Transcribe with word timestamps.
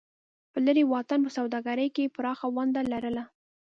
په 0.51 0.57
لرې 0.65 0.83
واټن 0.91 1.19
په 1.23 1.31
سوداګرۍ 1.37 1.87
کې 1.95 2.01
یې 2.05 2.13
پراخه 2.15 2.47
ونډه 2.55 2.81
لرله. 2.93 3.23